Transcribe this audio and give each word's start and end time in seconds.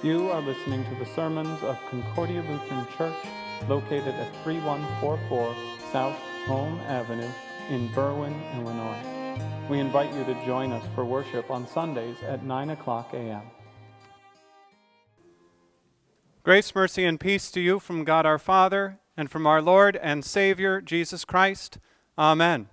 You 0.00 0.30
are 0.30 0.40
listening 0.40 0.84
to 0.84 0.94
the 0.94 1.06
sermons 1.06 1.60
of 1.64 1.76
Concordia 1.90 2.40
Lutheran 2.48 2.86
Church, 2.96 3.16
located 3.68 4.14
at 4.14 4.44
3144 4.44 5.56
South 5.90 6.16
Home 6.46 6.78
Avenue 6.86 7.28
in 7.68 7.88
Berwyn, 7.88 8.32
Illinois. 8.54 9.42
We 9.68 9.80
invite 9.80 10.14
you 10.14 10.22
to 10.22 10.46
join 10.46 10.70
us 10.70 10.84
for 10.94 11.04
worship 11.04 11.50
on 11.50 11.66
Sundays 11.66 12.16
at 12.22 12.44
9 12.44 12.70
o'clock 12.70 13.12
a.m. 13.12 13.42
Grace, 16.44 16.72
mercy, 16.72 17.04
and 17.04 17.18
peace 17.18 17.50
to 17.50 17.60
you 17.60 17.80
from 17.80 18.04
God 18.04 18.24
our 18.24 18.38
Father 18.38 19.00
and 19.16 19.28
from 19.28 19.48
our 19.48 19.60
Lord 19.60 19.96
and 19.96 20.24
Savior, 20.24 20.80
Jesus 20.80 21.24
Christ. 21.24 21.78
Amen. 22.16 22.68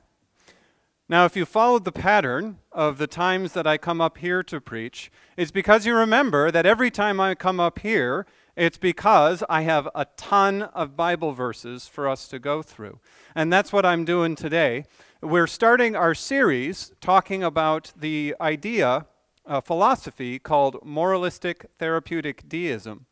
Now, 1.07 1.25
if 1.25 1.35
you 1.35 1.45
followed 1.45 1.85
the 1.85 1.91
pattern 1.91 2.57
of 2.71 2.97
the 2.97 3.05
times 3.05 3.53
that 3.53 3.67
I 3.67 3.77
come 3.77 4.01
up 4.01 4.17
here 4.17 4.41
to 4.41 4.59
preach, 4.59 5.11
it's 5.37 5.51
because 5.51 5.85
you 5.85 5.95
remember 5.95 6.49
that 6.49 6.65
every 6.65 6.89
time 6.89 7.19
I 7.19 7.35
come 7.35 7.59
up 7.59 7.77
here, 7.77 8.25
it's 8.55 8.79
because 8.79 9.43
I 9.47 9.61
have 9.61 9.87
a 9.93 10.07
ton 10.17 10.63
of 10.63 10.97
Bible 10.97 11.31
verses 11.31 11.87
for 11.87 12.09
us 12.09 12.27
to 12.29 12.39
go 12.39 12.63
through. 12.63 12.99
And 13.35 13.53
that's 13.53 13.71
what 13.71 13.85
I'm 13.85 14.03
doing 14.03 14.35
today. 14.35 14.85
We're 15.21 15.45
starting 15.45 15.95
our 15.95 16.15
series 16.15 16.91
talking 17.01 17.43
about 17.43 17.93
the 17.95 18.33
idea, 18.41 19.05
a 19.45 19.61
philosophy 19.61 20.39
called 20.39 20.83
moralistic 20.83 21.67
therapeutic 21.77 22.49
deism. 22.49 23.05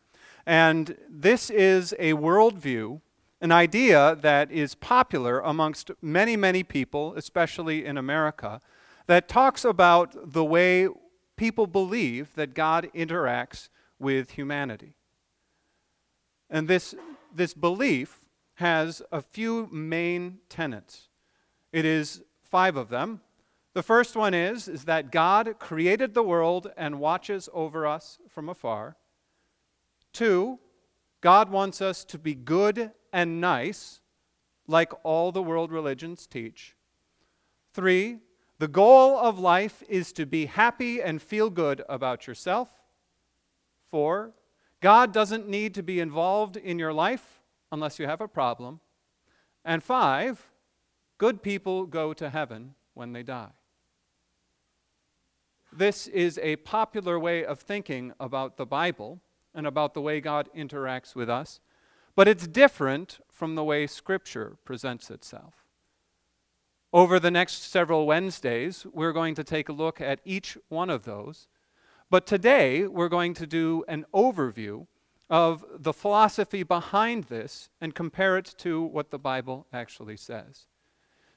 And 0.48 0.98
this 1.08 1.52
is 1.52 1.94
a 2.00 2.14
worldview 2.14 3.02
an 3.44 3.52
idea 3.52 4.18
that 4.22 4.50
is 4.54 4.74
popular 4.74 5.42
amongst 5.42 5.92
many, 6.02 6.38
many 6.38 6.64
people, 6.64 7.14
especially 7.18 7.84
in 7.84 7.98
America, 7.98 8.62
that 9.06 9.28
talks 9.28 9.66
about 9.66 10.32
the 10.32 10.46
way 10.46 10.88
people 11.36 11.68
believe 11.68 12.34
that 12.36 12.54
God 12.54 12.90
interacts 12.96 13.68
with 14.00 14.32
humanity. 14.32 14.94
And 16.50 16.70
this, 16.70 16.96
this 17.36 17.54
belief 17.54 18.22
has 18.56 19.02
a 19.12 19.22
few 19.22 19.68
main 19.74 20.38
tenets. 20.48 21.10
It 21.74 21.84
is 21.84 22.24
five 22.44 22.78
of 22.78 22.88
them. 22.88 23.20
The 23.74 23.84
first 23.84 24.16
one 24.16 24.34
is, 24.34 24.70
is 24.70 24.86
that 24.86 25.12
God 25.12 25.56
created 25.60 26.14
the 26.14 26.24
world 26.24 26.72
and 26.78 26.98
watches 27.02 27.50
over 27.52 27.86
us 27.86 28.20
from 28.30 28.48
afar. 28.48 28.96
Two, 30.14 30.60
God 31.20 31.50
wants 31.50 31.82
us 31.82 32.06
to 32.06 32.18
be 32.18 32.36
good 32.36 32.92
and 33.14 33.40
nice, 33.40 34.02
like 34.68 34.92
all 35.04 35.32
the 35.32 35.44
world 35.44 35.72
religions 35.72 36.28
teach. 36.28 36.76
Three, 37.74 38.20
the 38.60 38.68
goal 38.68 39.18
of 39.18 39.40
life 39.40 39.84
is 39.88 40.12
to 40.14 40.26
be 40.26 40.48
happy 40.48 41.02
and 41.02 41.22
feel 41.22 41.50
good 41.50 41.84
about 41.88 42.28
yourself. 42.28 42.70
Four, 43.92 44.34
God 44.82 45.14
doesn't 45.14 45.48
need 45.48 45.74
to 45.76 45.84
be 45.84 46.00
involved 46.00 46.58
in 46.58 46.80
your 46.80 46.92
life 46.94 47.42
unless 47.72 48.00
you 48.00 48.08
have 48.08 48.22
a 48.22 48.28
problem. 48.28 48.80
And 49.64 49.84
five, 49.84 50.50
good 51.18 51.42
people 51.42 51.86
go 51.86 52.14
to 52.14 52.30
heaven 52.30 52.76
when 52.94 53.14
they 53.14 53.24
die. 53.24 53.52
This 55.72 56.08
is 56.08 56.40
a 56.44 56.58
popular 56.58 57.20
way 57.20 57.44
of 57.46 57.60
thinking 57.60 58.14
about 58.20 58.58
the 58.58 58.66
Bible 58.66 59.22
and 59.56 59.66
about 59.66 59.94
the 59.94 60.02
way 60.02 60.22
God 60.22 60.50
interacts 60.56 61.16
with 61.16 61.30
us. 61.30 61.60
But 62.16 62.28
it's 62.28 62.48
different 62.48 63.20
from 63.32 63.56
the 63.56 63.64
way 63.64 63.88
Scripture 63.88 64.58
presents 64.64 65.10
itself. 65.10 65.66
Over 66.92 67.20
the 67.20 67.32
next 67.32 67.72
several 67.72 68.06
Wednesdays, 68.06 68.86
we're 68.94 69.14
going 69.14 69.34
to 69.36 69.44
take 69.44 69.68
a 69.68 69.74
look 69.74 70.00
at 70.00 70.20
each 70.24 70.58
one 70.70 70.92
of 70.92 71.06
those. 71.06 71.48
But 72.12 72.28
today, 72.28 72.86
we're 72.86 73.10
going 73.10 73.34
to 73.34 73.48
do 73.48 73.84
an 73.88 74.06
overview 74.14 74.86
of 75.28 75.66
the 75.80 75.94
philosophy 75.94 76.62
behind 76.62 77.24
this 77.24 77.70
and 77.82 77.96
compare 77.96 78.38
it 78.38 78.54
to 78.60 78.80
what 78.84 79.10
the 79.10 79.18
Bible 79.18 79.66
actually 79.74 80.18
says. 80.18 80.68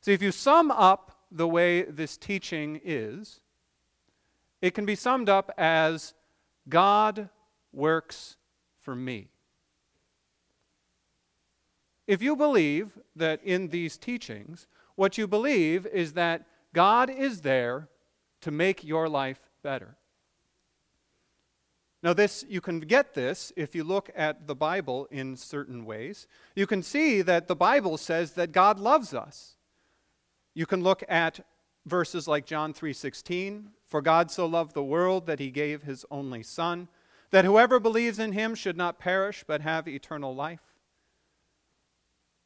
See, 0.02 0.12
if 0.12 0.20
you 0.20 0.30
sum 0.30 0.70
up 0.70 1.22
the 1.30 1.48
way 1.48 1.82
this 1.82 2.18
teaching 2.18 2.78
is, 2.84 3.40
it 4.60 4.74
can 4.74 4.84
be 4.84 4.94
summed 4.94 5.30
up 5.30 5.50
as 5.56 6.12
God 6.68 7.30
works 7.72 8.36
for 8.78 8.94
me. 8.94 9.30
If 12.06 12.22
you 12.22 12.36
believe 12.36 12.98
that 13.16 13.42
in 13.42 13.68
these 13.68 13.96
teachings, 13.96 14.66
what 14.94 15.18
you 15.18 15.26
believe 15.26 15.86
is 15.86 16.12
that 16.12 16.46
God 16.72 17.10
is 17.10 17.40
there 17.40 17.88
to 18.42 18.50
make 18.50 18.84
your 18.84 19.08
life 19.08 19.40
better. 19.62 19.96
Now, 22.02 22.12
this, 22.12 22.44
you 22.48 22.60
can 22.60 22.80
get 22.80 23.14
this 23.14 23.52
if 23.56 23.74
you 23.74 23.82
look 23.82 24.10
at 24.14 24.46
the 24.46 24.54
Bible 24.54 25.08
in 25.10 25.36
certain 25.36 25.84
ways. 25.84 26.28
You 26.54 26.66
can 26.66 26.82
see 26.82 27.22
that 27.22 27.48
the 27.48 27.56
Bible 27.56 27.96
says 27.96 28.32
that 28.32 28.52
God 28.52 28.78
loves 28.78 29.12
us. 29.12 29.56
You 30.54 30.66
can 30.66 30.82
look 30.82 31.02
at 31.08 31.40
verses 31.84 32.28
like 32.28 32.46
John 32.46 32.72
3:16, 32.72 33.72
"For 33.86 34.00
God 34.00 34.30
so 34.30 34.46
loved 34.46 34.74
the 34.74 34.84
world 34.84 35.26
that 35.26 35.40
he 35.40 35.50
gave 35.50 35.82
his 35.82 36.04
only 36.10 36.42
son, 36.42 36.88
that 37.30 37.44
whoever 37.44 37.80
believes 37.80 38.18
in 38.18 38.32
him 38.32 38.54
should 38.54 38.76
not 38.76 38.98
perish 38.98 39.44
but 39.46 39.62
have 39.62 39.88
eternal 39.88 40.34
life." 40.34 40.65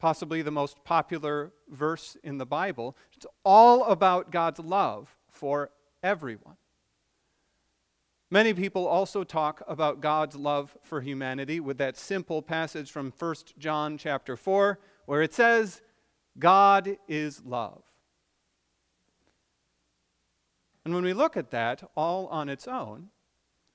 Possibly 0.01 0.43
the 0.43 0.51
most 0.51 0.83
popular 0.83 1.53
verse 1.69 2.17
in 2.25 2.39
the 2.39 2.47
Bible. 2.47 2.97
It's 3.15 3.27
all 3.45 3.85
about 3.85 4.33
God's 4.33 4.59
love 4.59 5.15
for 5.31 5.71
everyone. 6.03 6.57
Many 8.31 8.55
people 8.55 8.87
also 8.87 9.25
talk 9.25 9.63
about 9.69 10.01
God's 10.01 10.37
love 10.37 10.77
for 10.83 11.01
humanity 11.01 11.61
with 11.61 11.79
that 11.79 11.97
simple 11.97 12.43
passage 12.43 12.91
from 12.91 13.13
1 13.17 13.35
John 13.59 13.99
chapter 13.99 14.37
4 14.37 14.79
where 15.07 15.23
it 15.23 15.35
says, 15.35 15.83
God 16.39 16.97
is 17.09 17.43
love. 17.45 17.83
And 20.85 20.95
when 20.95 21.05
we 21.05 21.13
look 21.13 21.37
at 21.37 21.51
that 21.51 21.83
all 21.97 22.29
on 22.29 22.49
its 22.49 22.67
own, 22.67 23.09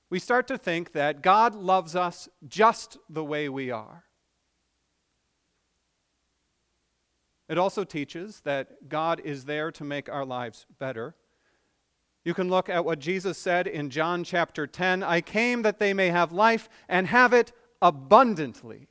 we 0.08 0.18
start 0.18 0.48
to 0.48 0.58
think 0.58 0.92
that 0.92 1.22
God 1.22 1.54
loves 1.54 1.94
us 1.94 2.28
just 2.48 2.96
the 3.08 3.24
way 3.24 3.48
we 3.48 3.70
are. 3.70 4.05
It 7.48 7.58
also 7.58 7.84
teaches 7.84 8.40
that 8.40 8.88
God 8.88 9.20
is 9.24 9.44
there 9.44 9.70
to 9.72 9.84
make 9.84 10.08
our 10.08 10.24
lives 10.24 10.66
better. 10.78 11.14
You 12.24 12.34
can 12.34 12.48
look 12.48 12.68
at 12.68 12.84
what 12.84 12.98
Jesus 12.98 13.38
said 13.38 13.68
in 13.68 13.88
John 13.88 14.24
chapter 14.24 14.66
10 14.66 15.04
I 15.04 15.20
came 15.20 15.62
that 15.62 15.78
they 15.78 15.94
may 15.94 16.08
have 16.08 16.32
life 16.32 16.68
and 16.88 17.06
have 17.06 17.32
it 17.32 17.52
abundantly. 17.80 18.88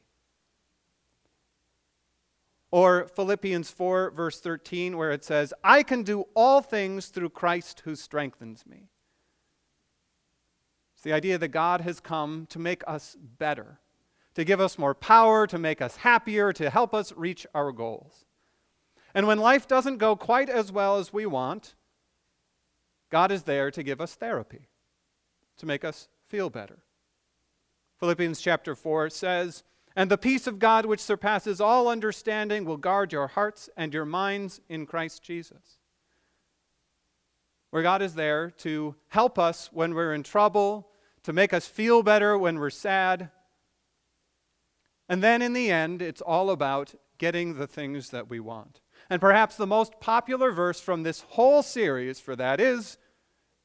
Or 2.71 3.07
Philippians 3.07 3.71
4, 3.71 4.11
verse 4.11 4.39
13, 4.39 4.97
where 4.97 5.11
it 5.11 5.23
says, 5.23 5.53
I 5.63 5.83
can 5.83 6.03
do 6.03 6.27
all 6.33 6.61
things 6.61 7.07
through 7.07 7.29
Christ 7.29 7.81
who 7.85 7.95
strengthens 7.95 8.65
me. 8.65 8.89
It's 10.93 11.03
the 11.03 11.13
idea 11.13 11.37
that 11.37 11.49
God 11.49 11.81
has 11.81 11.99
come 11.99 12.47
to 12.49 12.59
make 12.59 12.83
us 12.87 13.17
better, 13.19 13.79
to 14.33 14.43
give 14.43 14.59
us 14.59 14.77
more 14.77 14.95
power, 14.95 15.45
to 15.47 15.57
make 15.57 15.81
us 15.81 15.97
happier, 15.97 16.51
to 16.53 16.69
help 16.69 16.93
us 16.93 17.13
reach 17.13 17.45
our 17.53 17.71
goals. 17.71 18.24
And 19.15 19.27
when 19.27 19.39
life 19.39 19.65
doesn't 19.65 19.97
go 19.97 20.17
quite 20.17 20.49
as 20.49 20.73
well 20.73 20.97
as 20.97 21.13
we 21.13 21.25
want, 21.25 21.73
God 23.09 23.31
is 23.31 23.43
there 23.43 23.71
to 23.71 23.81
give 23.81 24.01
us 24.01 24.13
therapy, 24.13 24.67
to 25.55 25.65
make 25.65 25.85
us 25.85 26.09
feel 26.27 26.49
better. 26.49 26.79
Philippians 27.97 28.41
chapter 28.41 28.75
4 28.75 29.09
says, 29.09 29.63
And 29.95 30.11
the 30.11 30.17
peace 30.17 30.47
of 30.47 30.59
God, 30.59 30.85
which 30.85 30.99
surpasses 30.99 31.61
all 31.61 31.87
understanding, 31.87 32.65
will 32.65 32.75
guard 32.75 33.13
your 33.13 33.27
hearts 33.27 33.69
and 33.77 33.93
your 33.93 34.03
minds 34.03 34.59
in 34.67 34.85
Christ 34.85 35.23
Jesus. 35.23 35.77
Where 37.69 37.83
God 37.83 38.01
is 38.01 38.15
there 38.15 38.51
to 38.57 38.95
help 39.07 39.39
us 39.39 39.69
when 39.71 39.93
we're 39.93 40.13
in 40.13 40.23
trouble, 40.23 40.89
to 41.23 41.31
make 41.31 41.53
us 41.53 41.67
feel 41.67 42.03
better 42.03 42.37
when 42.37 42.59
we're 42.59 42.69
sad. 42.69 43.29
And 45.07 45.23
then 45.23 45.41
in 45.41 45.53
the 45.53 45.71
end, 45.71 46.01
it's 46.01 46.21
all 46.21 46.49
about 46.49 46.95
getting 47.17 47.53
the 47.53 47.67
things 47.67 48.09
that 48.09 48.29
we 48.29 48.41
want. 48.41 48.81
And 49.09 49.21
perhaps 49.21 49.55
the 49.55 49.67
most 49.67 49.99
popular 49.99 50.51
verse 50.51 50.79
from 50.79 51.03
this 51.03 51.21
whole 51.21 51.61
series 51.61 52.19
for 52.19 52.35
that 52.35 52.59
is 52.59 52.97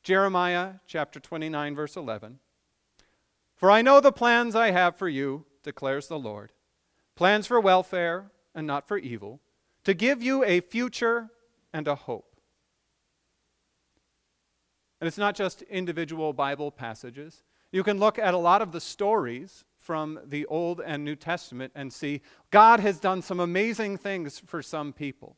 Jeremiah 0.03 0.75
chapter 0.87 1.21
29, 1.21 1.75
verse 1.75 1.97
11. 1.97 2.39
For 3.57 3.71
I 3.71 3.83
know 3.83 4.01
the 4.01 4.13
plans 4.13 4.55
I 4.55 4.71
have 4.71 4.97
for 4.97 5.09
you, 5.09 5.45
declares 5.63 6.09
the 6.09 6.19
Lord 6.19 6.53
plans 7.15 7.47
for 7.47 7.61
welfare 7.61 8.31
and 8.55 8.67
not 8.67 8.89
for 8.89 8.97
evil, 8.97 9.41
to 9.85 9.93
give 9.93 10.23
you 10.23 10.43
a 10.43 10.61
future 10.61 11.29
and 11.71 11.87
a 11.87 11.95
hope. 11.95 12.41
And 15.01 15.07
it's 15.07 15.19
not 15.19 15.35
just 15.35 15.61
individual 15.63 16.33
Bible 16.33 16.71
passages. 16.71 17.43
You 17.73 17.83
can 17.83 17.99
look 17.99 18.19
at 18.19 18.33
a 18.33 18.39
lot 18.39 18.63
of 18.63 18.73
the 18.73 18.81
stories 18.81 19.67
from 19.91 20.21
the 20.25 20.47
Old 20.47 20.81
and 20.81 21.05
New 21.05 21.17
Testament 21.17 21.73
and 21.75 21.93
see 21.93 22.21
God 22.53 22.79
has 22.79 23.01
done 23.01 23.23
some 23.23 23.41
amazing 23.41 23.97
things 23.97 24.39
for 24.39 24.63
some 24.63 24.93
people. 24.93 25.37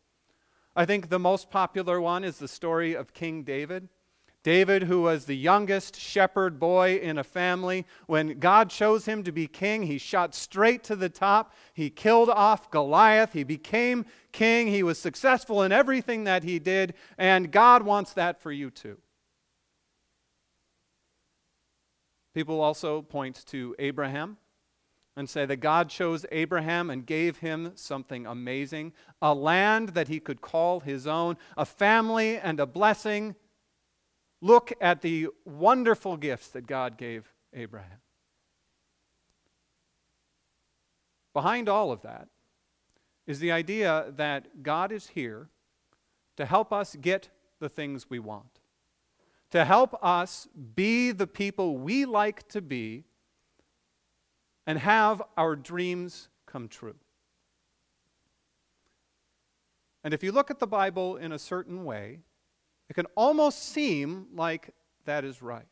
I 0.76 0.84
think 0.84 1.08
the 1.08 1.18
most 1.18 1.50
popular 1.50 2.02
one 2.02 2.22
is 2.22 2.36
the 2.36 2.46
story 2.46 2.92
of 2.92 3.14
King 3.14 3.44
David. 3.44 3.88
David, 4.42 4.82
who 4.82 5.00
was 5.00 5.24
the 5.24 5.38
youngest 5.38 5.98
shepherd 5.98 6.60
boy 6.60 6.96
in 6.96 7.16
a 7.16 7.24
family, 7.24 7.86
when 8.06 8.40
God 8.40 8.68
chose 8.68 9.06
him 9.06 9.22
to 9.22 9.32
be 9.32 9.46
king, 9.46 9.84
he 9.84 9.96
shot 9.96 10.34
straight 10.34 10.84
to 10.84 10.96
the 10.96 11.08
top. 11.08 11.54
He 11.72 11.88
killed 11.88 12.28
off 12.28 12.70
Goliath. 12.70 13.32
He 13.32 13.44
became 13.44 14.04
king. 14.32 14.66
He 14.66 14.82
was 14.82 14.98
successful 14.98 15.62
in 15.62 15.72
everything 15.72 16.24
that 16.24 16.44
he 16.44 16.58
did, 16.58 16.92
and 17.16 17.50
God 17.50 17.84
wants 17.84 18.12
that 18.12 18.38
for 18.38 18.52
you 18.52 18.68
too. 18.70 18.98
People 22.34 22.60
also 22.60 23.02
point 23.02 23.44
to 23.46 23.74
Abraham 23.78 24.38
and 25.16 25.28
say 25.28 25.44
that 25.44 25.56
God 25.56 25.90
chose 25.90 26.24
Abraham 26.32 26.88
and 26.88 27.04
gave 27.04 27.38
him 27.38 27.72
something 27.74 28.26
amazing 28.26 28.92
a 29.20 29.34
land 29.34 29.90
that 29.90 30.08
he 30.08 30.18
could 30.18 30.40
call 30.40 30.80
his 30.80 31.06
own, 31.06 31.36
a 31.56 31.66
family 31.66 32.38
and 32.38 32.58
a 32.58 32.66
blessing. 32.66 33.34
Look 34.40 34.72
at 34.80 35.02
the 35.02 35.28
wonderful 35.44 36.16
gifts 36.16 36.48
that 36.48 36.66
God 36.66 36.96
gave 36.96 37.32
Abraham. 37.52 37.98
Behind 41.34 41.68
all 41.68 41.92
of 41.92 42.02
that 42.02 42.28
is 43.26 43.38
the 43.38 43.52
idea 43.52 44.06
that 44.16 44.62
God 44.62 44.92
is 44.92 45.08
here 45.08 45.48
to 46.36 46.46
help 46.46 46.72
us 46.72 46.96
get 47.00 47.28
the 47.60 47.68
things 47.68 48.10
we 48.10 48.18
want, 48.18 48.60
to 49.52 49.64
help 49.64 49.94
us 50.02 50.48
be 50.74 51.12
the 51.12 51.26
people 51.26 51.76
we 51.76 52.04
like 52.04 52.48
to 52.48 52.60
be 52.60 53.04
and 54.66 54.78
have 54.78 55.22
our 55.36 55.54
dreams 55.54 56.28
come 56.46 56.68
true. 56.68 56.96
And 60.04 60.12
if 60.12 60.22
you 60.22 60.32
look 60.32 60.50
at 60.50 60.58
the 60.58 60.66
Bible 60.66 61.16
in 61.16 61.32
a 61.32 61.38
certain 61.38 61.84
way, 61.84 62.20
it 62.88 62.94
can 62.94 63.06
almost 63.14 63.62
seem 63.70 64.26
like 64.34 64.70
that 65.04 65.24
is 65.24 65.40
right. 65.40 65.66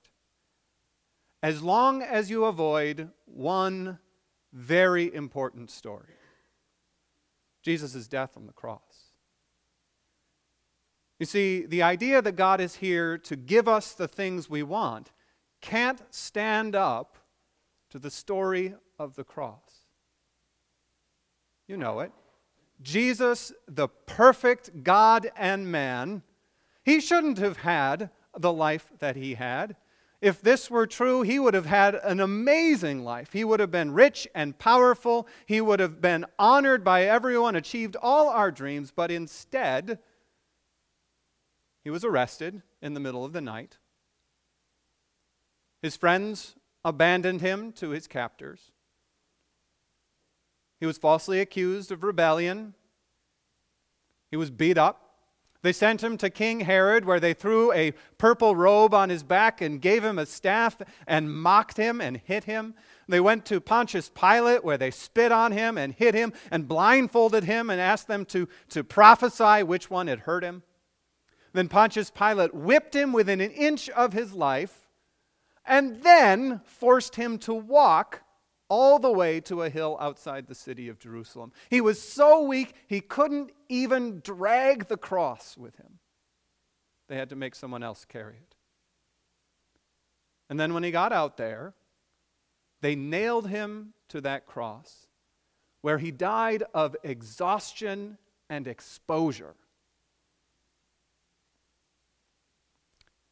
As 1.42 1.62
long 1.62 2.02
as 2.02 2.30
you 2.30 2.44
avoid 2.44 3.10
one 3.24 3.98
very 4.52 5.12
important 5.14 5.70
story 5.70 6.14
Jesus' 7.62 8.08
death 8.08 8.36
on 8.36 8.46
the 8.46 8.52
cross. 8.52 9.09
You 11.20 11.26
see, 11.26 11.66
the 11.66 11.82
idea 11.82 12.22
that 12.22 12.32
God 12.32 12.62
is 12.62 12.76
here 12.76 13.18
to 13.18 13.36
give 13.36 13.68
us 13.68 13.92
the 13.92 14.08
things 14.08 14.48
we 14.48 14.62
want 14.62 15.12
can't 15.60 16.02
stand 16.08 16.74
up 16.74 17.18
to 17.90 17.98
the 17.98 18.10
story 18.10 18.74
of 18.98 19.16
the 19.16 19.24
cross. 19.24 19.84
You 21.68 21.76
know 21.76 22.00
it. 22.00 22.10
Jesus, 22.80 23.52
the 23.68 23.88
perfect 23.88 24.82
God 24.82 25.30
and 25.36 25.70
man, 25.70 26.22
he 26.84 27.00
shouldn't 27.00 27.36
have 27.36 27.58
had 27.58 28.08
the 28.38 28.52
life 28.52 28.90
that 29.00 29.16
he 29.16 29.34
had. 29.34 29.76
If 30.22 30.40
this 30.40 30.70
were 30.70 30.86
true, 30.86 31.20
he 31.20 31.38
would 31.38 31.52
have 31.52 31.66
had 31.66 31.96
an 31.96 32.20
amazing 32.20 33.04
life. 33.04 33.34
He 33.34 33.44
would 33.44 33.60
have 33.60 33.70
been 33.70 33.92
rich 33.92 34.26
and 34.34 34.58
powerful. 34.58 35.28
He 35.44 35.60
would 35.60 35.80
have 35.80 36.00
been 36.00 36.24
honored 36.38 36.82
by 36.82 37.04
everyone, 37.04 37.56
achieved 37.56 37.96
all 38.00 38.30
our 38.30 38.50
dreams, 38.50 38.90
but 38.90 39.10
instead, 39.10 39.98
he 41.82 41.90
was 41.90 42.04
arrested 42.04 42.62
in 42.82 42.94
the 42.94 43.00
middle 43.00 43.24
of 43.24 43.32
the 43.32 43.40
night. 43.40 43.78
His 45.82 45.96
friends 45.96 46.56
abandoned 46.84 47.40
him 47.40 47.72
to 47.72 47.90
his 47.90 48.06
captors. 48.06 48.72
He 50.78 50.86
was 50.86 50.98
falsely 50.98 51.40
accused 51.40 51.92
of 51.92 52.02
rebellion. 52.02 52.74
He 54.30 54.36
was 54.36 54.50
beat 54.50 54.78
up. 54.78 55.06
They 55.62 55.72
sent 55.72 56.02
him 56.02 56.16
to 56.18 56.30
King 56.30 56.60
Herod, 56.60 57.04
where 57.04 57.20
they 57.20 57.34
threw 57.34 57.70
a 57.72 57.92
purple 58.16 58.56
robe 58.56 58.94
on 58.94 59.10
his 59.10 59.22
back 59.22 59.60
and 59.60 59.80
gave 59.80 60.02
him 60.02 60.18
a 60.18 60.24
staff 60.24 60.80
and 61.06 61.34
mocked 61.34 61.76
him 61.76 62.00
and 62.00 62.16
hit 62.16 62.44
him. 62.44 62.74
They 63.08 63.20
went 63.20 63.44
to 63.46 63.60
Pontius 63.60 64.08
Pilate, 64.08 64.64
where 64.64 64.78
they 64.78 64.90
spit 64.90 65.32
on 65.32 65.52
him 65.52 65.76
and 65.76 65.92
hit 65.92 66.14
him 66.14 66.32
and 66.50 66.66
blindfolded 66.66 67.44
him 67.44 67.68
and 67.68 67.78
asked 67.78 68.08
them 68.08 68.24
to, 68.26 68.48
to 68.70 68.82
prophesy 68.82 69.62
which 69.62 69.90
one 69.90 70.06
had 70.06 70.20
hurt 70.20 70.42
him. 70.42 70.62
Then 71.52 71.68
Pontius 71.68 72.10
Pilate 72.10 72.54
whipped 72.54 72.94
him 72.94 73.12
within 73.12 73.40
an 73.40 73.50
inch 73.50 73.88
of 73.90 74.12
his 74.12 74.32
life 74.32 74.88
and 75.66 76.02
then 76.02 76.60
forced 76.64 77.16
him 77.16 77.38
to 77.38 77.54
walk 77.54 78.22
all 78.68 78.98
the 78.98 79.10
way 79.10 79.40
to 79.40 79.62
a 79.62 79.68
hill 79.68 79.96
outside 80.00 80.46
the 80.46 80.54
city 80.54 80.88
of 80.88 80.98
Jerusalem. 80.98 81.52
He 81.68 81.80
was 81.80 82.00
so 82.00 82.42
weak, 82.42 82.74
he 82.86 83.00
couldn't 83.00 83.50
even 83.68 84.20
drag 84.20 84.86
the 84.86 84.96
cross 84.96 85.58
with 85.58 85.76
him. 85.76 85.98
They 87.08 87.16
had 87.16 87.30
to 87.30 87.36
make 87.36 87.56
someone 87.56 87.82
else 87.82 88.04
carry 88.04 88.34
it. 88.34 88.54
And 90.48 90.58
then 90.58 90.72
when 90.72 90.84
he 90.84 90.92
got 90.92 91.12
out 91.12 91.36
there, 91.36 91.74
they 92.80 92.94
nailed 92.94 93.48
him 93.48 93.92
to 94.08 94.20
that 94.20 94.46
cross 94.46 95.08
where 95.82 95.98
he 95.98 96.10
died 96.10 96.62
of 96.72 96.96
exhaustion 97.02 98.18
and 98.48 98.66
exposure. 98.66 99.54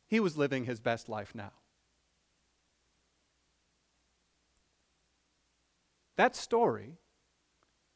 He 0.09 0.21
was 0.21 0.37
living 0.37 0.65
his 0.65 0.81
best 0.81 1.09
life 1.09 1.35
now. 1.35 1.53
That 6.17 6.35
story 6.35 6.99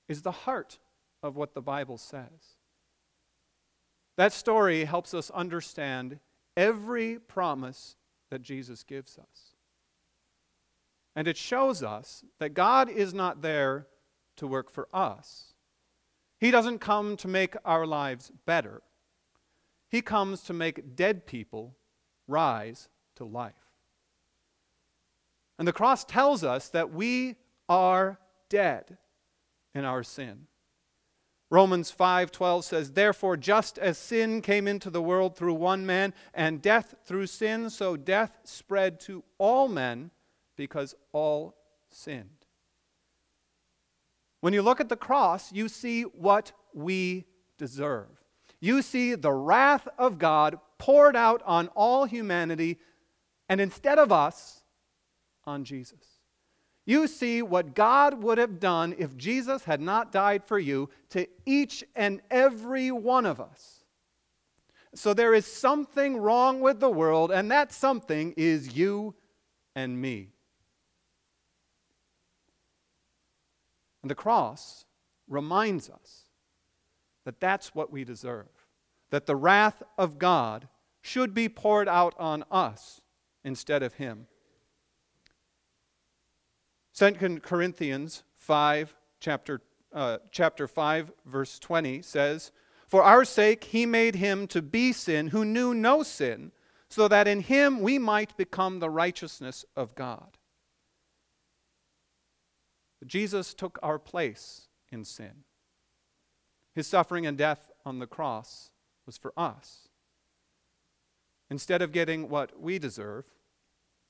is 0.09 0.23
the 0.23 0.31
heart 0.31 0.79
of 1.23 1.37
what 1.37 1.55
the 1.55 1.63
Bible 1.63 1.99
says. 1.99 2.59
That 4.17 4.33
story 4.33 4.85
helps 4.85 5.15
us 5.15 5.31
understand 5.31 6.21
every 6.57 7.19
promise 7.19 7.97
that 8.31 8.43
Jesus 8.43 8.85
gives 8.85 9.19
us. 9.19 9.57
And 11.17 11.27
it 11.27 11.37
shows 11.37 11.83
us 11.83 12.25
that 12.39 12.55
God 12.55 12.89
is 12.89 13.13
not 13.13 13.43
there 13.43 13.87
to 14.37 14.47
work 14.47 14.71
for 14.71 14.89
us. 14.93 15.55
He 16.39 16.51
doesn't 16.51 16.79
come 16.79 17.17
to 17.19 17.29
make 17.29 17.57
our 17.65 17.87
lives 17.87 18.33
better. 18.47 18.83
He 19.89 20.01
comes 20.01 20.43
to 20.43 20.53
make 20.53 20.97
dead 20.97 21.27
people 21.27 21.77
rise 22.27 22.89
to 23.17 23.25
life. 23.25 23.55
And 25.59 25.69
the 25.69 25.73
cross 25.73 26.05
tells 26.05 26.43
us 26.43 26.69
that 26.71 26.93
we 26.93 27.37
are 27.69 28.19
dead 28.49 28.99
in 29.75 29.85
our 29.85 30.03
sin. 30.03 30.47
Romans 31.51 31.91
5:12 31.91 32.65
says, 32.65 32.93
"Therefore 32.93 33.37
just 33.37 33.79
as 33.79 33.99
sin 33.99 34.41
came 34.41 34.67
into 34.67 34.89
the 34.89 35.03
world 35.03 35.37
through 35.37 35.55
one 35.55 35.85
man 35.85 36.15
and 36.33 36.63
death 36.63 36.95
through 37.05 37.27
sin, 37.27 37.69
so 37.69 37.97
death 37.97 38.39
spread 38.45 38.99
to 39.01 39.23
all 39.37 39.69
men 39.69 40.11
because 40.57 40.95
all 41.13 41.55
sinned." 41.91 42.47
When 44.41 44.55
you 44.55 44.63
look 44.63 44.81
at 44.81 44.89
the 44.89 44.97
cross, 44.97 45.53
you 45.53 45.69
see 45.69 46.03
what 46.03 46.53
we 46.73 47.27
deserve. 47.59 48.25
You 48.59 48.81
see 48.81 49.15
the 49.15 49.33
wrath 49.33 49.87
of 49.99 50.19
God 50.19 50.59
poured 50.83 51.15
out 51.15 51.41
on 51.47 51.69
all 51.77 52.07
humanity 52.07 52.77
and 53.49 53.61
instead 53.61 54.01
of 54.01 54.11
us 54.11 54.65
on 55.45 55.63
Jesus. 55.63 56.05
You 56.85 57.07
see 57.07 57.41
what 57.41 57.77
God 57.77 58.21
would 58.21 58.39
have 58.39 58.59
done 58.59 58.93
if 58.99 59.17
Jesus 59.17 59.63
had 59.63 59.81
not 59.81 60.11
died 60.11 60.43
for 60.45 60.59
you 60.59 60.91
to 61.11 61.29
each 61.47 61.85
and 61.95 62.21
every 62.33 62.91
one 62.91 63.27
of 63.27 63.41
us. 63.41 63.85
So 64.97 65.15
there 65.15 65.35
is 65.35 65.47
something 65.47 66.17
wrong 66.17 66.61
with 66.61 66.81
the 66.81 66.91
world, 66.91 67.31
and 67.31 67.49
that 67.53 67.73
something 67.73 68.35
is 68.37 68.77
you 68.77 69.15
and 69.77 70.03
me. 70.03 70.33
And 74.03 74.11
the 74.11 74.17
cross 74.17 74.85
reminds 75.29 75.89
us 75.89 76.25
that 77.25 77.39
that's 77.39 77.73
what 77.73 77.93
we 77.93 78.03
deserve, 78.03 78.62
that 79.13 79.27
the 79.27 79.37
wrath 79.37 79.83
of 79.99 80.19
God 80.19 80.69
should 81.03 81.35
be 81.35 81.47
poured 81.47 81.87
out 81.87 82.15
on 82.19 82.45
us 82.51 83.03
instead 83.45 83.83
of 83.83 83.95
Him. 83.95 84.27
2 86.95 87.41
Corinthians 87.43 88.23
5, 88.37 88.95
chapter, 89.21 89.61
uh, 89.93 90.17
chapter 90.31 90.67
5, 90.67 91.13
verse 91.27 91.59
20 91.59 92.01
says, 92.01 92.53
For 92.89 93.03
our 93.03 93.27
sake 93.27 93.65
he 93.65 93.85
made 93.85 94.15
him 94.15 94.47
to 94.49 94.63
be 94.63 94.93
sin 94.93 95.29
who 95.29 95.45
knew 95.45 95.75
no 95.75 96.03
sin, 96.03 96.53
so 96.89 97.09
that 97.09 97.29
in 97.29 97.41
him 97.41 97.81
we 97.81 97.99
might 97.99 98.37
become 98.37 98.79
the 98.79 98.91
righteousness 98.91 99.65
of 99.75 99.95
God. 99.95 100.39
Jesus 103.07 103.55
took 103.55 103.79
our 103.83 103.99
place 103.99 104.69
in 104.91 105.05
sin. 105.05 105.45
His 106.75 106.87
suffering 106.87 107.27
and 107.27 107.37
death 107.37 107.71
on 107.87 107.99
the 107.99 108.07
cross 108.07 108.71
was 109.07 109.17
for 109.19 109.33
us. 109.37 109.89
Instead 111.51 111.83
of 111.83 111.93
getting 111.93 112.29
what 112.29 112.61
we 112.61 112.79
deserve, 112.79 113.25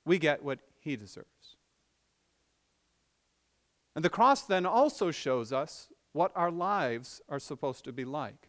we 0.04 0.18
get 0.18 0.44
what 0.44 0.60
he 0.80 0.96
deserves. 0.96 1.56
And 3.94 4.04
the 4.04 4.10
cross 4.10 4.42
then 4.42 4.64
also 4.64 5.10
shows 5.10 5.52
us 5.52 5.88
what 6.12 6.32
our 6.34 6.50
lives 6.50 7.20
are 7.28 7.38
supposed 7.38 7.84
to 7.84 7.92
be 7.92 8.04
like. 8.04 8.48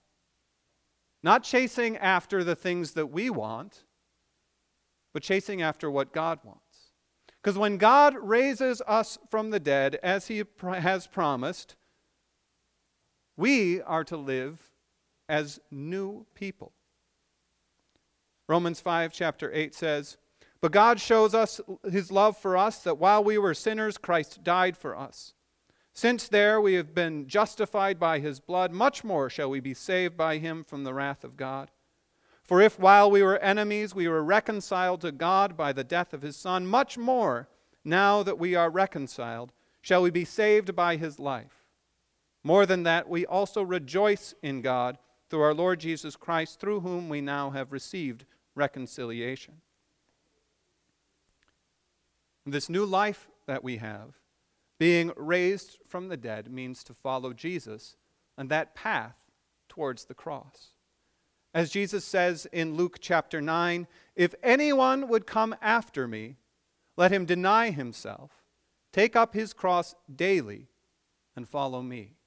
Not 1.22 1.44
chasing 1.44 1.98
after 1.98 2.44
the 2.44 2.56
things 2.56 2.92
that 2.92 3.08
we 3.08 3.30
want, 3.30 3.84
but 5.14 5.24
chasing 5.24 5.62
after 5.62 5.90
what 5.90 6.12
God 6.12 6.40
wants. 6.44 6.60
Because 7.42 7.58
when 7.58 7.78
God 7.78 8.16
raises 8.16 8.82
us 8.88 9.18
from 9.30 9.50
the 9.50 9.60
dead, 9.60 10.00
as 10.04 10.28
He 10.28 10.44
has 10.62 11.08
promised, 11.08 11.76
we 13.36 13.82
are 13.82 14.04
to 14.06 14.18
live 14.18 14.73
as 15.34 15.60
new 15.72 16.28
people. 16.36 16.72
Romans 18.48 18.80
5, 18.80 19.12
chapter 19.12 19.52
8 19.52 19.74
says, 19.74 20.18
But 20.62 20.72
God 20.72 21.00
shows 21.00 21.34
us 21.34 21.60
His 21.90 22.12
love 22.12 22.38
for 22.38 22.56
us 22.56 22.84
that 22.84 23.00
while 23.00 23.24
we 23.24 23.40
were 23.40 23.56
sinners, 23.56 23.98
Christ 23.98 24.44
died 24.44 24.78
for 24.78 24.96
us. 24.96 25.34
Since 25.92 26.28
there 26.28 26.62
we 26.62 26.76
have 26.76 26.94
been 26.94 27.28
justified 27.28 28.00
by 28.00 28.20
His 28.20 28.40
blood, 28.40 28.72
much 28.72 29.04
more 29.04 29.28
shall 29.28 29.50
we 29.50 29.60
be 29.60 29.74
saved 29.74 30.16
by 30.16 30.38
Him 30.38 30.64
from 30.64 30.84
the 30.84 30.94
wrath 30.94 31.24
of 31.24 31.36
God. 31.36 31.72
For 32.44 32.62
if 32.62 32.78
while 32.78 33.10
we 33.10 33.24
were 33.24 33.40
enemies 33.40 33.96
we 33.96 34.08
were 34.08 34.24
reconciled 34.24 35.02
to 35.02 35.12
God 35.12 35.58
by 35.58 35.74
the 35.74 35.84
death 35.84 36.14
of 36.14 36.22
his 36.22 36.38
Son, 36.38 36.68
much 36.68 36.96
more, 36.96 37.48
now 37.84 38.22
that 38.22 38.38
we 38.38 38.54
are 38.54 38.70
reconciled, 38.70 39.52
shall 39.82 40.04
we 40.04 40.12
be 40.12 40.26
saved 40.26 40.76
by 40.76 40.96
his 40.96 41.18
life. 41.18 41.64
More 42.44 42.68
than 42.68 42.84
that, 42.84 43.10
we 43.10 43.26
also 43.26 43.64
rejoice 43.64 44.36
in 44.44 44.62
God 44.62 45.00
through 45.34 45.42
our 45.42 45.56
Lord 45.56 45.80
Jesus 45.80 46.16
Christ, 46.16 46.60
through 46.60 46.82
whom 46.82 47.10
we 47.10 47.20
now 47.20 47.50
have 47.50 47.72
received 47.72 48.26
reconciliation. 48.54 49.56
This 52.46 52.70
new 52.70 52.86
life 52.86 53.32
that 53.48 53.64
we 53.64 53.78
have, 53.78 54.20
being 54.78 55.12
raised 55.18 55.80
from 55.88 56.08
the 56.08 56.18
dead, 56.18 56.52
means 56.52 56.84
to 56.84 56.94
follow 56.94 57.34
Jesus 57.34 57.96
and 58.38 58.48
that 58.50 58.76
path 58.76 59.16
towards 59.68 60.06
the 60.06 60.14
cross. 60.14 60.74
As 61.52 61.72
Jesus 61.72 62.06
says 62.06 62.46
in 62.52 62.76
Luke 62.76 62.98
chapter 63.02 63.42
9, 63.42 63.88
if 64.16 64.36
anyone 64.44 65.08
would 65.08 65.26
come 65.26 65.56
after 65.64 66.08
me, 66.08 66.36
let 66.96 67.12
him 67.12 67.26
deny 67.26 67.72
himself, 67.72 68.44
take 68.92 69.16
up 69.16 69.34
his 69.34 69.52
cross 69.52 69.96
daily, 70.16 70.68
and 71.36 71.50
follow 71.50 71.82
me. 71.82 72.18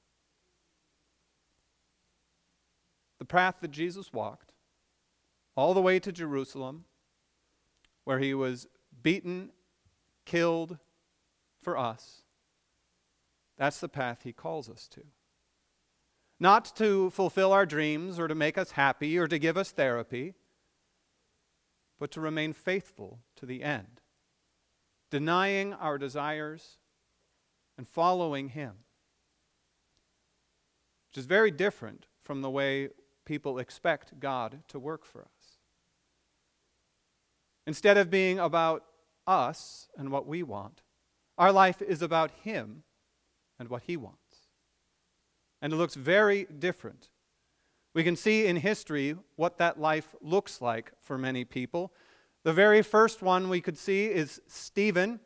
The 3.19 3.25
path 3.25 3.57
that 3.61 3.71
Jesus 3.71 4.13
walked, 4.13 4.53
all 5.55 5.75
the 5.75 5.83
way 5.83 5.99
to 5.99 6.13
Jerusalem, 6.13 6.85
where 8.05 8.19
he 8.19 8.35
was 8.35 8.67
beaten, 9.03 9.51
killed 10.25 10.79
for 11.63 11.77
us, 11.77 12.23
that's 13.57 13.81
the 13.81 13.89
path 13.89 14.21
he 14.23 14.33
calls 14.33 14.69
us 14.69 14.87
to 14.89 15.03
not 16.39 16.77
to 16.77 17.11
fulfill 17.11 17.53
our 17.53 17.67
dreams 17.67 18.19
or 18.19 18.29
to 18.29 18.35
make 18.35 18.59
us 18.59 18.73
happy 18.73 19.19
or 19.19 19.27
to 19.27 19.39
give 19.39 19.57
us 19.57 19.71
therapy, 19.71 20.35
but 21.99 22.11
to 22.11 22.21
remain 22.21 22.53
faithful 22.53 23.21
to 23.37 23.47
the 23.47 23.63
end, 23.63 24.01
denying 25.11 25.73
our 25.73 25.97
desires 25.97 26.79
and 27.79 27.89
following 27.89 28.51
Him. 28.51 28.73
Which 31.09 31.19
is 31.19 31.27
very 31.27 31.51
different 31.51 32.07
from 32.21 32.43
the 32.43 32.51
way 32.51 32.91
people 33.27 33.59
expect 33.59 34.19
God 34.19 34.61
to 34.69 34.79
work 34.79 35.05
for 35.05 35.21
us. 35.21 35.59
Instead 37.67 37.99
of 37.99 38.09
being 38.09 38.39
about 38.39 38.85
us 39.27 39.89
and 39.99 40.11
what 40.11 40.27
we 40.27 40.43
want, 40.43 40.81
our 41.37 41.53
life 41.53 41.83
is 41.83 42.01
about 42.01 42.31
Him 42.43 42.85
and 43.59 43.69
what 43.69 43.83
He 43.83 43.99
wants 43.99 44.27
and 45.67 45.73
it 45.73 45.77
looks 45.77 45.95
very 45.95 46.47
different. 46.59 47.09
We 47.95 48.05
can 48.05 48.17
see 48.17 48.47
in 48.47 48.57
history 48.57 49.17
what 49.37 49.59
that 49.59 49.81
life 49.81 50.15
looks 50.21 50.61
like 50.61 50.93
for 51.01 51.17
many 51.17 51.45
people. 51.45 51.93
The 52.45 52.53
very 52.53 52.83
first 52.83 53.23
one 53.23 53.49
we 53.49 53.61
could 53.61 53.79
see 53.79 54.07
is 54.07 54.41
Stephen, 54.47 55.19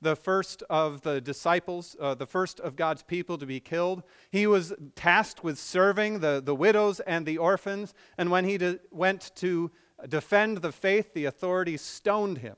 the 0.00 0.16
first 0.16 0.62
of 0.70 1.02
the 1.02 1.20
disciples, 1.20 1.96
uh, 2.00 2.14
the 2.14 2.26
first 2.26 2.60
of 2.60 2.76
God's 2.76 3.02
people 3.02 3.38
to 3.38 3.46
be 3.46 3.60
killed. 3.60 4.02
He 4.30 4.46
was 4.46 4.72
tasked 4.94 5.42
with 5.42 5.58
serving 5.58 6.20
the, 6.20 6.40
the 6.44 6.54
widows 6.54 7.00
and 7.00 7.26
the 7.26 7.38
orphans, 7.38 7.94
and 8.16 8.30
when 8.30 8.44
he 8.44 8.58
de- 8.58 8.80
went 8.90 9.32
to 9.36 9.70
defend 10.08 10.58
the 10.58 10.72
faith, 10.72 11.14
the 11.14 11.24
authorities 11.24 11.82
stoned 11.82 12.38
him. 12.38 12.56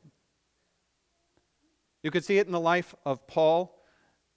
You 2.02 2.10
could 2.10 2.24
see 2.24 2.38
it 2.38 2.46
in 2.46 2.52
the 2.52 2.60
life 2.60 2.94
of 3.04 3.26
Paul 3.26 3.80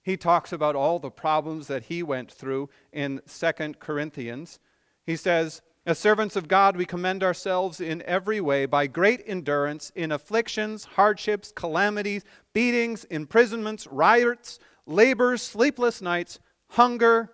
he 0.04 0.18
talks 0.18 0.52
about 0.52 0.76
all 0.76 1.00
the 1.00 1.10
problems 1.10 1.68
that 1.68 1.86
he 1.86 2.04
went 2.04 2.30
through 2.32 2.70
in 2.92 3.22
2 3.26 3.74
Corinthians. 3.80 4.60
He 5.06 5.16
says, 5.16 5.62
As 5.86 6.00
servants 6.00 6.38
of 6.38 6.48
God, 6.48 6.78
we 6.78 6.86
commend 6.86 7.24
ourselves 7.24 7.82
in 7.82 8.02
every 8.04 8.40
way 8.40 8.66
by 8.66 8.88
great 8.88 9.22
endurance 9.26 9.92
in 9.96 10.14
afflictions, 10.14 10.86
hardships, 10.86 11.52
calamities, 11.54 12.24
beatings, 12.54 13.04
imprisonments, 13.06 13.86
riots, 13.88 14.60
labors, 14.86 15.42
sleepless 15.42 16.02
nights, 16.02 16.40
hunger, 16.70 17.32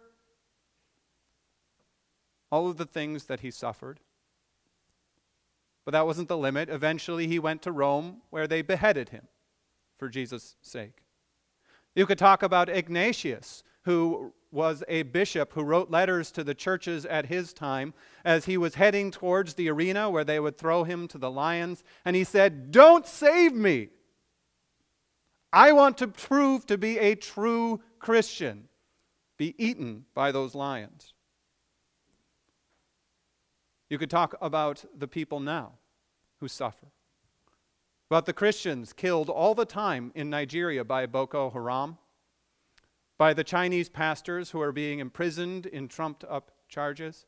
all 2.51 2.67
of 2.67 2.77
the 2.77 2.85
things 2.85 3.25
that 3.25 3.41
he 3.41 3.51
suffered. 3.51 3.99
But 5.85 5.91
that 5.91 6.07
wasn't 6.07 6.27
the 6.27 6.37
limit. 6.37 6.69
Eventually, 6.69 7.27
he 7.27 7.37
went 7.37 7.61
to 7.63 7.71
Rome, 7.71 8.21
where 8.31 8.47
they 8.47 8.63
beheaded 8.63 9.09
him 9.09 9.27
for 9.99 10.09
Jesus' 10.09 10.55
sake. 10.61 11.03
You 11.95 12.07
could 12.07 12.17
talk 12.17 12.41
about 12.41 12.67
Ignatius, 12.67 13.63
who 13.83 14.33
was 14.51 14.83
a 14.87 15.03
bishop 15.03 15.53
who 15.53 15.63
wrote 15.63 15.91
letters 15.91 16.31
to 16.31 16.43
the 16.43 16.55
churches 16.55 17.05
at 17.05 17.27
his 17.27 17.53
time 17.53 17.93
as 18.25 18.45
he 18.45 18.57
was 18.57 18.75
heading 18.75 19.11
towards 19.11 19.53
the 19.53 19.69
arena 19.69 20.09
where 20.09 20.23
they 20.23 20.39
would 20.39 20.57
throw 20.57 20.83
him 20.83 21.07
to 21.07 21.17
the 21.17 21.29
lions. 21.29 21.83
And 22.05 22.15
he 22.15 22.23
said, 22.23 22.71
Don't 22.71 23.05
save 23.05 23.53
me. 23.53 23.89
I 25.51 25.71
want 25.71 25.97
to 25.99 26.07
prove 26.07 26.65
to 26.67 26.77
be 26.77 26.97
a 26.99 27.15
true 27.15 27.81
Christian, 27.99 28.69
be 29.37 29.55
eaten 29.57 30.05
by 30.13 30.31
those 30.31 30.55
lions. 30.55 31.13
You 33.89 33.97
could 33.97 34.11
talk 34.11 34.35
about 34.41 34.85
the 34.95 35.07
people 35.07 35.39
now 35.39 35.73
who 36.39 36.47
suffer 36.47 36.87
about 38.09 38.25
the 38.25 38.33
Christians 38.33 38.91
killed 38.91 39.29
all 39.29 39.53
the 39.53 39.65
time 39.65 40.11
in 40.15 40.31
Nigeria 40.31 40.83
by 40.83 41.05
Boko 41.05 41.51
Haram, 41.51 41.95
by 43.19 43.35
the 43.35 43.43
Chinese 43.43 43.87
pastors 43.87 44.49
who 44.49 44.59
are 44.59 44.71
being 44.71 44.97
imprisoned 44.97 45.67
in 45.67 45.87
trumped 45.87 46.23
up 46.23 46.51
charges, 46.67 47.27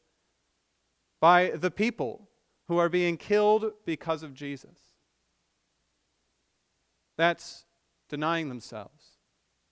by 1.19 1.51
the 1.51 1.69
people 1.69 2.27
who 2.67 2.79
are 2.79 2.89
being 2.89 3.15
killed 3.15 3.73
because 3.85 4.23
of 4.23 4.33
Jesus. 4.33 4.79
That's 7.15 7.65
denying 8.09 8.49
themselves, 8.49 9.17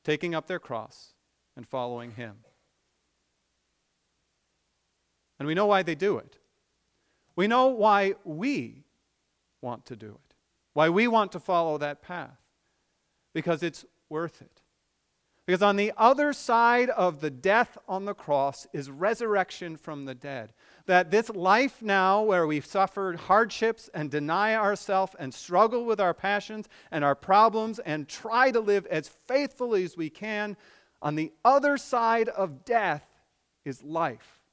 taking 0.03 0.35
up 0.35 0.45
their 0.45 0.59
cross, 0.59 1.15
and 1.55 1.67
following 1.67 2.11
Him. 2.11 2.35
And 5.39 5.47
we 5.47 5.55
know 5.55 5.65
why 5.65 5.81
they 5.81 5.95
do 5.95 6.19
it. 6.19 6.37
We 7.35 7.47
know 7.47 7.67
why 7.69 8.13
we 8.23 8.83
want 9.59 9.87
to 9.87 9.95
do 9.95 10.09
it 10.09 10.29
why 10.79 10.87
we 10.87 11.07
want 11.09 11.31
to 11.33 11.39
follow 11.41 11.77
that 11.77 12.01
path. 12.01 12.39
Because 13.33 13.63
it's 13.63 13.85
worth 14.07 14.41
it. 14.41 14.61
Because 15.49 15.63
on 15.63 15.77
the 15.77 15.93
other 15.97 16.31
side 16.31 16.91
of 16.91 17.21
the 17.21 17.31
death 17.31 17.75
on 17.87 18.05
the 18.05 18.13
cross 18.13 18.67
is 18.71 18.91
resurrection 18.91 19.77
from 19.77 20.05
the 20.05 20.13
dead. 20.13 20.53
That 20.85 21.09
this 21.09 21.27
life 21.31 21.81
now, 21.81 22.21
where 22.21 22.45
we've 22.45 22.67
suffered 22.67 23.15
hardships 23.15 23.89
and 23.91 24.11
deny 24.11 24.53
ourselves 24.53 25.15
and 25.17 25.33
struggle 25.33 25.85
with 25.85 25.99
our 25.99 26.13
passions 26.13 26.69
and 26.91 27.03
our 27.03 27.15
problems 27.15 27.79
and 27.79 28.07
try 28.07 28.51
to 28.51 28.59
live 28.59 28.85
as 28.91 29.09
faithfully 29.27 29.83
as 29.83 29.97
we 29.97 30.11
can, 30.11 30.55
on 31.01 31.15
the 31.15 31.31
other 31.43 31.79
side 31.79 32.29
of 32.29 32.63
death 32.63 33.07
is 33.65 33.81
life. 33.81 34.43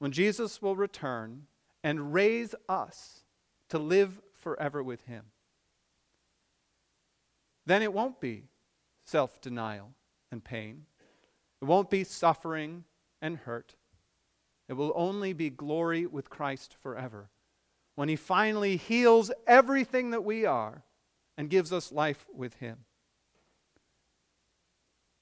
When 0.00 0.10
Jesus 0.10 0.60
will 0.60 0.74
return 0.74 1.46
and 1.84 2.12
raise 2.12 2.56
us 2.68 3.20
to 3.68 3.78
live 3.78 4.20
forever 4.34 4.82
with 4.82 5.02
Him. 5.02 5.26
Then 7.64 7.82
it 7.82 7.92
won't 7.92 8.20
be 8.20 8.48
self 9.06 9.40
denial 9.40 9.92
and 10.30 10.44
pain, 10.44 10.84
it 11.62 11.64
won't 11.64 11.90
be 11.90 12.04
suffering 12.04 12.84
and 13.22 13.38
hurt. 13.38 13.74
It 14.68 14.74
will 14.74 14.92
only 14.94 15.32
be 15.32 15.48
glory 15.48 16.06
with 16.06 16.28
Christ 16.28 16.76
forever 16.82 17.30
when 17.94 18.08
He 18.08 18.16
finally 18.16 18.76
heals 18.76 19.30
everything 19.46 20.10
that 20.10 20.24
we 20.24 20.44
are 20.44 20.82
and 21.38 21.50
gives 21.50 21.72
us 21.72 21.92
life 21.92 22.26
with 22.34 22.54
Him. 22.54 22.78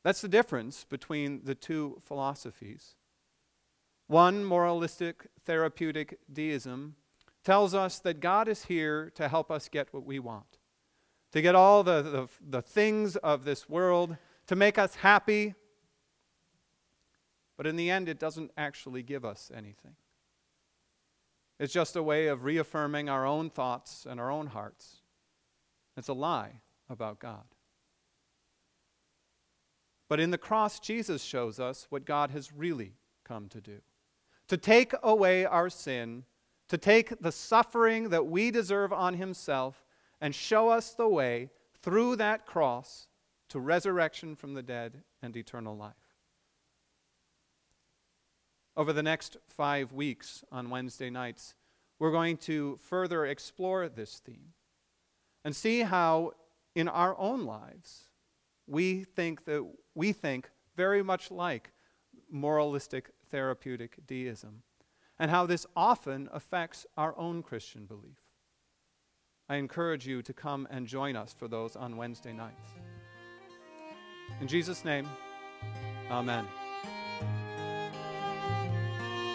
That's 0.02 0.20
the 0.20 0.28
difference 0.28 0.84
between 0.84 1.42
the 1.44 1.54
two 1.54 2.00
philosophies. 2.04 2.94
One, 4.06 4.44
moralistic, 4.44 5.28
therapeutic 5.44 6.18
deism, 6.30 6.96
tells 7.42 7.74
us 7.74 7.98
that 8.00 8.20
God 8.20 8.48
is 8.48 8.64
here 8.64 9.10
to 9.14 9.28
help 9.28 9.50
us 9.50 9.68
get 9.68 9.92
what 9.92 10.04
we 10.04 10.18
want, 10.18 10.58
to 11.34 11.42
get 11.42 11.56
all 11.56 11.82
the, 11.82 12.00
the, 12.00 12.28
the 12.48 12.62
things 12.62 13.16
of 13.16 13.44
this 13.44 13.68
world, 13.68 14.16
to 14.46 14.54
make 14.54 14.78
us 14.78 14.94
happy. 14.94 15.56
But 17.56 17.66
in 17.66 17.74
the 17.74 17.90
end, 17.90 18.08
it 18.08 18.20
doesn't 18.20 18.52
actually 18.56 19.02
give 19.02 19.24
us 19.24 19.50
anything. 19.52 19.96
It's 21.58 21.72
just 21.72 21.96
a 21.96 22.04
way 22.04 22.28
of 22.28 22.44
reaffirming 22.44 23.08
our 23.08 23.26
own 23.26 23.50
thoughts 23.50 24.06
and 24.08 24.20
our 24.20 24.30
own 24.30 24.46
hearts. 24.46 25.00
It's 25.96 26.06
a 26.06 26.12
lie 26.12 26.60
about 26.88 27.18
God. 27.18 27.42
But 30.08 30.20
in 30.20 30.30
the 30.30 30.38
cross, 30.38 30.78
Jesus 30.78 31.20
shows 31.20 31.58
us 31.58 31.88
what 31.90 32.04
God 32.04 32.30
has 32.30 32.52
really 32.52 32.92
come 33.24 33.48
to 33.48 33.60
do 33.60 33.80
to 34.46 34.56
take 34.56 34.92
away 35.02 35.44
our 35.44 35.68
sin, 35.68 36.22
to 36.68 36.78
take 36.78 37.18
the 37.20 37.32
suffering 37.32 38.10
that 38.10 38.26
we 38.28 38.52
deserve 38.52 38.92
on 38.92 39.14
Himself, 39.14 39.83
and 40.24 40.34
show 40.34 40.70
us 40.70 40.94
the 40.94 41.06
way 41.06 41.50
through 41.82 42.16
that 42.16 42.46
cross 42.46 43.08
to 43.50 43.60
resurrection 43.60 44.34
from 44.34 44.54
the 44.54 44.62
dead 44.62 45.02
and 45.20 45.36
eternal 45.36 45.76
life. 45.76 45.92
Over 48.74 48.94
the 48.94 49.02
next 49.02 49.36
five 49.46 49.92
weeks 49.92 50.42
on 50.50 50.70
Wednesday 50.70 51.10
nights, 51.10 51.54
we're 51.98 52.10
going 52.10 52.38
to 52.38 52.78
further 52.78 53.26
explore 53.26 53.86
this 53.86 54.18
theme 54.18 54.54
and 55.44 55.54
see 55.54 55.80
how, 55.80 56.32
in 56.74 56.88
our 56.88 57.14
own 57.18 57.44
lives, 57.44 58.04
we 58.66 59.04
think 59.04 59.44
that 59.44 59.62
we 59.94 60.14
think 60.14 60.48
very 60.74 61.02
much 61.02 61.30
like 61.30 61.70
moralistic 62.30 63.10
therapeutic 63.30 63.98
deism, 64.06 64.62
and 65.18 65.30
how 65.30 65.44
this 65.44 65.66
often 65.76 66.30
affects 66.32 66.86
our 66.96 67.14
own 67.18 67.42
Christian 67.42 67.84
belief. 67.84 68.23
I 69.48 69.56
encourage 69.56 70.06
you 70.06 70.22
to 70.22 70.32
come 70.32 70.66
and 70.70 70.86
join 70.86 71.16
us 71.16 71.34
for 71.38 71.48
those 71.48 71.76
on 71.76 71.96
Wednesday 71.96 72.32
nights. 72.32 72.72
In 74.40 74.48
Jesus' 74.48 74.84
name, 74.84 75.06
Amen. 76.10 76.46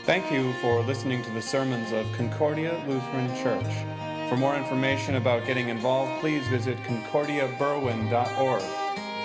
Thank 0.06 0.32
you 0.32 0.54
for 0.54 0.82
listening 0.82 1.24
to 1.24 1.30
the 1.32 1.42
sermons 1.42 1.92
of 1.92 2.12
Concordia 2.14 2.84
Lutheran 2.88 3.28
Church. 3.44 4.30
For 4.30 4.38
more 4.38 4.56
information 4.56 5.16
about 5.16 5.46
getting 5.46 5.70
involved, 5.70 6.20
please 6.22 6.48
visit 6.48 6.78
concordiaberwyn.org. 6.84 8.64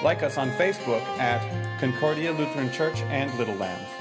Like 0.02 0.22
us 0.22 0.36
on 0.36 0.50
Facebook 0.52 1.02
at 1.18 1.80
Concordia 1.80 2.32
Lutheran 2.32 2.70
Church 2.72 3.00
and 3.02 3.32
Little 3.38 3.54
Lambs. 3.56 3.93